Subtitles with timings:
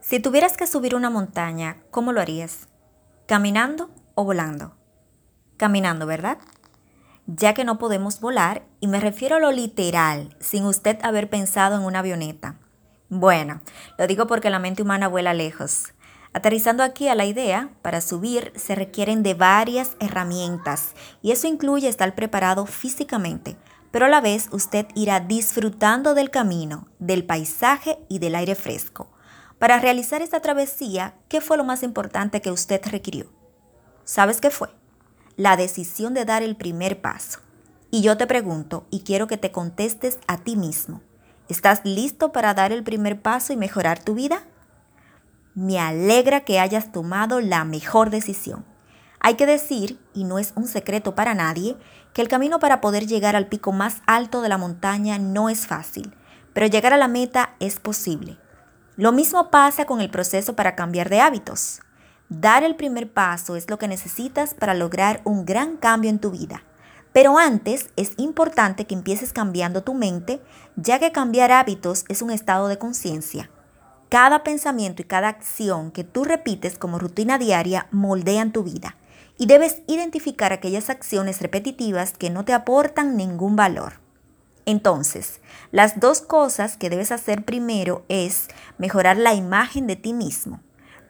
[0.00, 2.68] Si tuvieras que subir una montaña, ¿cómo lo harías?
[3.26, 4.74] ¿Caminando o volando?
[5.58, 6.38] Caminando, ¿verdad?
[7.26, 11.76] Ya que no podemos volar, y me refiero a lo literal, sin usted haber pensado
[11.76, 12.56] en una avioneta.
[13.10, 13.60] Bueno,
[13.98, 15.92] lo digo porque la mente humana vuela lejos.
[16.32, 21.88] Aterrizando aquí a la idea, para subir se requieren de varias herramientas y eso incluye
[21.88, 23.58] estar preparado físicamente,
[23.90, 29.10] pero a la vez usted irá disfrutando del camino, del paisaje y del aire fresco.
[29.60, 33.26] Para realizar esta travesía, ¿qué fue lo más importante que usted requirió?
[34.04, 34.70] ¿Sabes qué fue?
[35.36, 37.40] La decisión de dar el primer paso.
[37.90, 41.02] Y yo te pregunto, y quiero que te contestes a ti mismo,
[41.50, 44.44] ¿estás listo para dar el primer paso y mejorar tu vida?
[45.54, 48.64] Me alegra que hayas tomado la mejor decisión.
[49.18, 51.76] Hay que decir, y no es un secreto para nadie,
[52.14, 55.66] que el camino para poder llegar al pico más alto de la montaña no es
[55.66, 56.16] fácil,
[56.54, 58.39] pero llegar a la meta es posible.
[59.00, 61.80] Lo mismo pasa con el proceso para cambiar de hábitos.
[62.28, 66.30] Dar el primer paso es lo que necesitas para lograr un gran cambio en tu
[66.30, 66.64] vida.
[67.14, 70.42] Pero antes es importante que empieces cambiando tu mente,
[70.76, 73.48] ya que cambiar hábitos es un estado de conciencia.
[74.10, 78.98] Cada pensamiento y cada acción que tú repites como rutina diaria moldean tu vida
[79.38, 83.99] y debes identificar aquellas acciones repetitivas que no te aportan ningún valor.
[84.66, 85.40] Entonces,
[85.72, 90.60] las dos cosas que debes hacer primero es mejorar la imagen de ti mismo.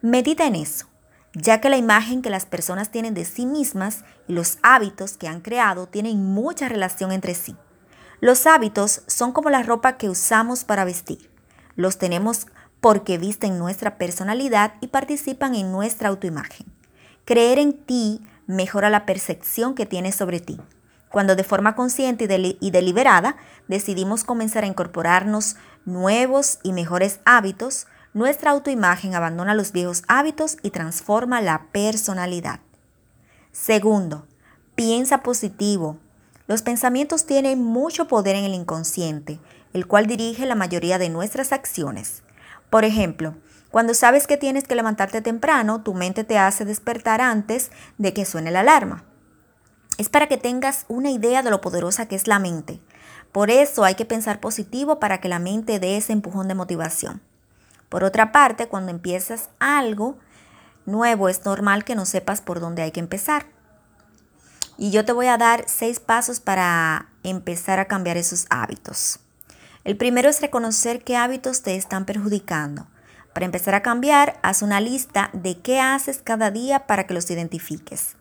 [0.01, 0.87] Medita en eso,
[1.33, 5.27] ya que la imagen que las personas tienen de sí mismas y los hábitos que
[5.27, 7.55] han creado tienen mucha relación entre sí.
[8.19, 11.29] Los hábitos son como la ropa que usamos para vestir.
[11.75, 12.47] Los tenemos
[12.79, 16.67] porque visten nuestra personalidad y participan en nuestra autoimagen.
[17.25, 20.59] Creer en ti mejora la percepción que tienes sobre ti
[21.11, 22.27] cuando de forma consciente
[22.59, 23.35] y, deliberada
[23.67, 30.71] decidimos comenzar a incorporarnos nuevos y mejores hábitos, nuestra autoimagen abandona los viejos hábitos y
[30.71, 32.61] transforma la personalidad.
[33.51, 34.25] Segundo,
[34.75, 35.97] piensa positivo.
[36.47, 39.39] Los pensamientos tienen mucho poder en el inconsciente,
[39.73, 42.23] el cual dirige la mayoría de nuestras acciones.
[42.69, 43.35] Por ejemplo,
[43.69, 48.25] cuando sabes que tienes que levantarte temprano, tu mente te hace despertar antes de que
[48.25, 49.05] suene la alarma
[50.01, 52.79] es para que tengas una idea de lo poderosa que es la mente.
[53.31, 57.21] Por eso hay que pensar positivo para que la mente dé ese empujón de motivación.
[57.87, 60.17] Por otra parte, cuando empiezas algo
[60.87, 63.45] nuevo, es normal que no sepas por dónde hay que empezar.
[64.75, 69.19] Y yo te voy a dar seis pasos para empezar a cambiar esos hábitos.
[69.83, 72.87] El primero es reconocer qué hábitos te están perjudicando.
[73.33, 77.29] Para empezar a cambiar, haz una lista de qué haces cada día para que los
[77.29, 78.15] identifiques.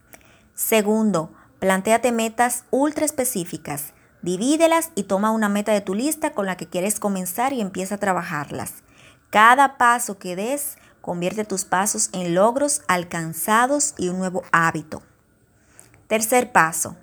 [0.55, 3.93] Segundo, Plantéate metas ultra específicas.
[4.23, 7.97] Divídelas y toma una meta de tu lista con la que quieres comenzar y empieza
[7.97, 8.83] a trabajarlas.
[9.29, 15.03] Cada paso que des convierte tus pasos en logros alcanzados y un nuevo hábito.
[16.07, 16.97] Tercer paso.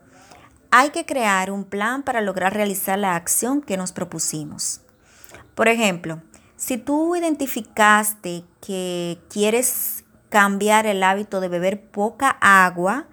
[0.71, 4.81] Hay que crear un plan para lograr realizar la acción que nos propusimos.
[5.53, 6.21] Por ejemplo,
[6.55, 13.07] si tú identificaste que quieres cambiar el hábito de beber poca agua,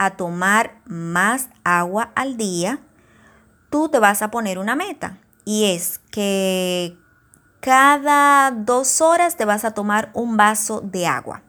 [0.00, 2.80] a tomar más agua al día,
[3.68, 6.96] tú te vas a poner una meta y es que
[7.60, 11.42] cada dos horas te vas a tomar un vaso de agua.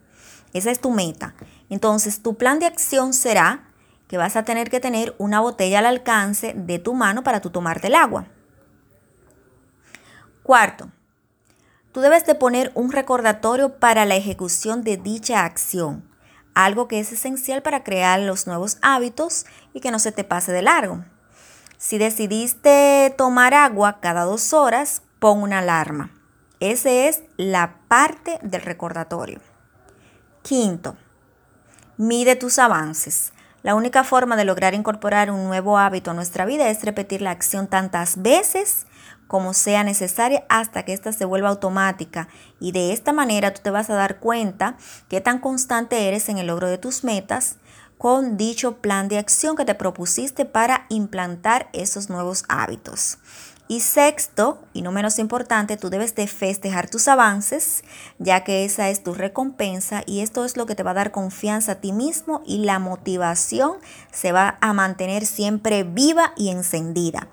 [0.52, 1.34] Esa es tu meta.
[1.70, 3.70] Entonces, tu plan de acción será
[4.10, 7.52] que vas a tener que tener una botella al alcance de tu mano para tú
[7.52, 8.28] tomarte el agua.
[10.44, 10.92] Cuarto,
[11.94, 16.11] tú debes de poner un recordatorio para la ejecución de dicha acción
[16.54, 20.52] algo que es esencial para crear los nuevos hábitos y que no se te pase
[20.52, 21.04] de largo.
[21.78, 26.12] Si decidiste tomar agua cada dos horas, pon una alarma.
[26.60, 29.40] Esa es la parte del recordatorio.
[30.44, 30.96] Quinto,
[31.98, 33.34] mide tus avances.
[33.64, 37.32] La única forma de lograr incorporar un nuevo hábito a nuestra vida es repetir la
[37.32, 38.86] acción tantas veces
[39.32, 42.28] como sea necesaria hasta que ésta se vuelva automática
[42.60, 44.76] y de esta manera tú te vas a dar cuenta
[45.08, 47.56] qué tan constante eres en el logro de tus metas
[47.98, 53.20] con dicho plan de acción que te propusiste para implantar esos nuevos hábitos.
[53.70, 57.86] Y sexto, y no menos importante, tú debes de festejar tus avances,
[58.20, 61.12] ya que esa es tu recompensa y esto es lo que te va a dar
[61.12, 63.78] confianza a ti mismo y la motivación
[64.12, 67.30] se va a mantener siempre viva y encendida.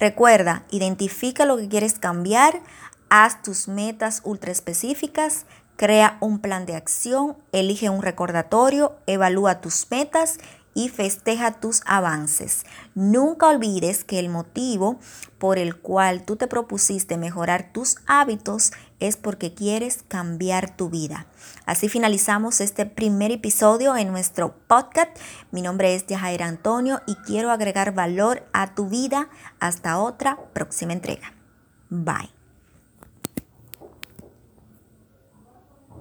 [0.00, 2.62] Recuerda, identifica lo que quieres cambiar,
[3.10, 5.44] haz tus metas ultra específicas,
[5.76, 10.38] crea un plan de acción, elige un recordatorio, evalúa tus metas
[10.74, 12.64] y festeja tus avances.
[12.94, 14.98] Nunca olvides que el motivo
[15.38, 21.26] por el cual tú te propusiste mejorar tus hábitos es porque quieres cambiar tu vida.
[21.66, 25.16] Así finalizamos este primer episodio en nuestro podcast.
[25.50, 29.28] Mi nombre es Yajaira Antonio y quiero agregar valor a tu vida.
[29.58, 31.32] Hasta otra próxima entrega.
[31.88, 32.39] Bye.